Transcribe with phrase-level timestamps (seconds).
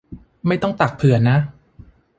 [0.47, 1.37] ไม่ต้องตักเผื่อนะ